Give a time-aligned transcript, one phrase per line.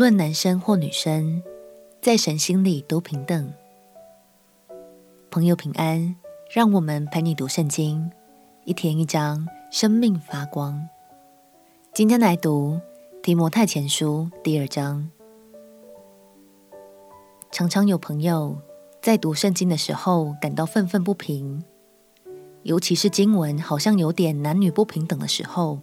[0.00, 1.42] 论男生或女生，
[2.00, 3.52] 在神心里都平等。
[5.30, 6.16] 朋友平安，
[6.50, 8.10] 让我们陪你读圣经，
[8.64, 10.88] 一天一章，生命发光。
[11.92, 12.80] 今天来读
[13.22, 15.10] 提摩太前书第二章。
[17.52, 18.56] 常常有朋友
[19.02, 21.62] 在读圣经的时候感到愤愤不平，
[22.62, 25.78] 尤其是经文好像有点男女不平等的时候，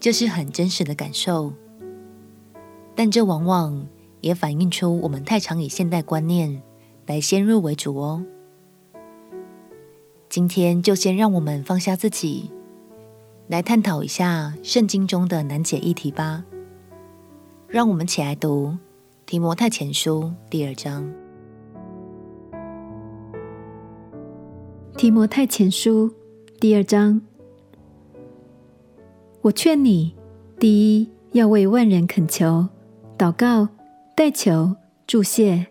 [0.00, 1.52] 这是很真实的感受。
[2.94, 3.86] 但这往往
[4.20, 6.62] 也反映出我们太常以现代观念
[7.06, 8.24] 来先入为主哦。
[10.28, 12.50] 今天就先让我们放下自己，
[13.48, 16.44] 来探讨一下圣经中的难解议题吧。
[17.68, 18.68] 让我们起来读
[19.26, 21.04] 《提摩太前书》第二章。
[24.96, 26.08] 《提摩太前书》
[26.60, 27.20] 第二章，
[29.42, 30.14] 我劝你，
[30.58, 32.68] 第一要为万人恳求。
[33.16, 33.68] 祷告、
[34.16, 34.74] 代求、
[35.06, 35.66] 祝谢，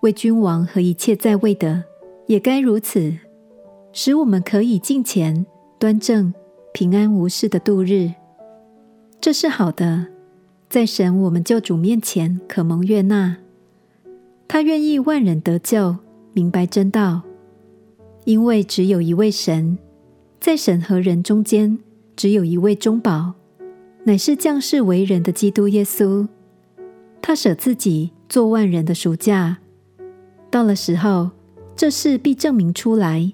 [0.00, 1.84] 为君王和一切在位的，
[2.26, 3.16] 也该如此，
[3.92, 5.46] 使我们可以敬虔、
[5.78, 6.34] 端正、
[6.74, 8.12] 平安无事的度日。
[9.22, 10.08] 这是好的，
[10.68, 13.38] 在神我们救主面前可蒙悦纳。
[14.46, 15.96] 他愿意万人得救，
[16.34, 17.22] 明白真道，
[18.24, 19.78] 因为只有一位神，
[20.38, 21.78] 在神和人中间
[22.16, 23.32] 只有一位中保，
[24.04, 26.28] 乃是降世为人的基督耶稣。
[27.22, 29.58] 他舍自己做万人的赎价，
[30.50, 31.30] 到了时候，
[31.76, 33.32] 这事必证明出来。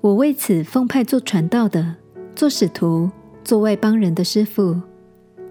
[0.00, 1.96] 我为此奉派做传道的，
[2.34, 3.10] 做使徒，
[3.44, 4.80] 做外邦人的师傅，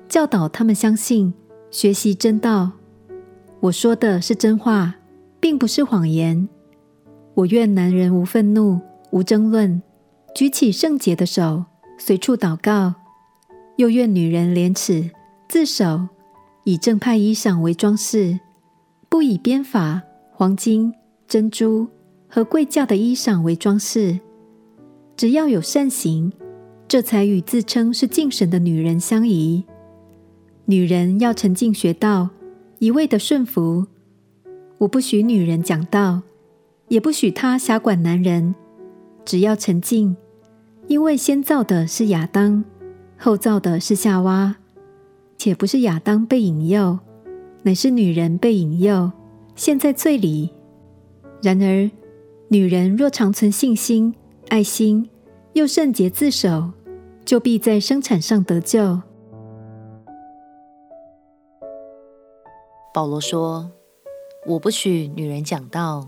[0.08, 1.34] 教导他们相信，
[1.70, 2.72] 学习真道。
[3.60, 4.96] 我说的是真话，
[5.40, 6.50] 并不是谎言。
[7.34, 8.80] 我愿男人无愤怒，
[9.12, 9.82] 无争论，
[10.34, 11.66] 举起圣洁的手，
[11.98, 12.96] 随处祷告；
[13.78, 15.12] 又愿女人廉耻，
[15.48, 16.08] 自守。
[16.64, 18.40] 以正派衣裳为装饰，
[19.10, 20.94] 不以编法、黄金、
[21.28, 21.88] 珍珠
[22.28, 24.20] 和贵价的衣裳为装饰。
[25.18, 26.32] 只要有善行，
[26.88, 29.64] 这才与自称是敬神的女人相宜。
[30.66, 32.30] 女人要沉静学道，
[32.80, 33.88] 一味的顺服。
[34.78, 36.22] 我不许女人讲道，
[36.88, 38.56] 也不许她瞎管男人。
[39.24, 40.16] 只要沉静，
[40.88, 42.64] 因为先造的是亚当，
[43.18, 44.56] 后造的是夏娃。
[45.44, 47.00] 且不是亚当被引诱，
[47.64, 49.12] 乃是女人被引诱，
[49.56, 50.54] 陷在罪里。
[51.42, 51.90] 然而，
[52.50, 54.14] 女人若常存信心、
[54.50, 55.10] 爱心，
[55.54, 56.70] 又圣洁自守，
[57.26, 59.02] 就必在生产上得救。
[62.94, 63.72] 保罗说
[64.46, 66.08] ：“我不许女人讲道，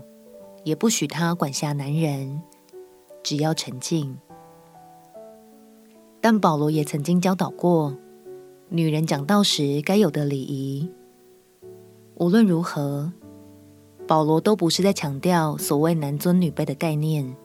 [0.62, 2.40] 也不许她管辖男人，
[3.24, 4.16] 只要沉静。”
[6.22, 7.98] 但保罗也曾经教导过。
[8.70, 10.90] 女人讲道时该有的礼仪。
[12.16, 13.12] 无论如何，
[14.06, 17.36] 保罗都不是在强调所谓男尊女卑的概念，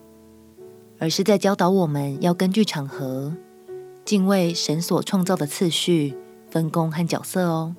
[0.98, 3.36] 而是在教导我们要根据场合，
[4.04, 6.16] 敬畏神所创造的次序、
[6.48, 7.76] 分工和角色哦。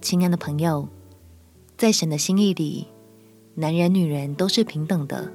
[0.00, 0.88] 亲爱的朋友，
[1.76, 2.88] 在神的心意里，
[3.54, 5.30] 男人、女人都是平等的，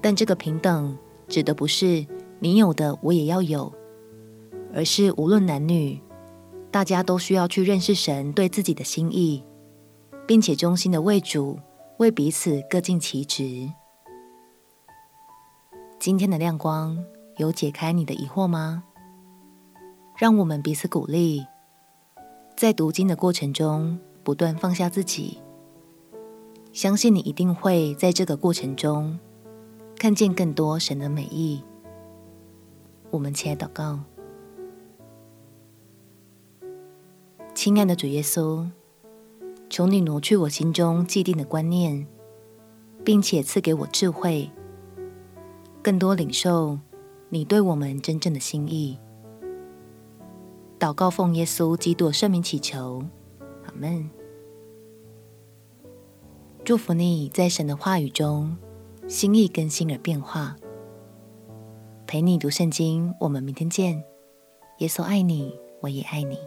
[0.00, 0.98] 但这个平等
[1.28, 2.04] 指的不是
[2.40, 3.72] 你有的我也要有。
[4.74, 6.00] 而是无论男女，
[6.70, 9.44] 大家都需要去认识神对自己的心意，
[10.26, 11.58] 并且忠心的为主、
[11.98, 13.70] 为彼此各尽其职。
[15.98, 17.04] 今天的亮光
[17.36, 18.84] 有解开你的疑惑吗？
[20.16, 21.44] 让我们彼此鼓励，
[22.56, 25.38] 在读经的过程中不断放下自己，
[26.72, 29.18] 相信你一定会在这个过程中
[29.98, 31.62] 看见更多神的美意。
[33.10, 34.00] 我们起来祷告。
[37.54, 38.66] 亲爱的主耶稣，
[39.68, 42.06] 求你挪去我心中既定的观念，
[43.04, 44.50] 并且赐给我智慧，
[45.82, 46.78] 更多领受
[47.28, 48.98] 你对我们真正的心意。
[50.78, 53.04] 祷告奉耶稣基督圣名祈求，
[53.66, 54.10] 阿门。
[56.64, 58.56] 祝福你在神的话语中
[59.06, 60.56] 心意更新而变化。
[62.06, 64.02] 陪你读圣经，我们明天见。
[64.78, 66.38] 耶稣爱你，我也爱你。